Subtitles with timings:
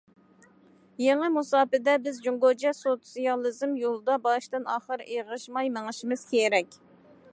[1.01, 6.79] يېڭى مۇساپىدە، بىز جۇڭگوچە سوتسىيالىزم يولىدا باشتىن- ئاخىر ئېغىشماي مېڭىشىمىز كېرەك.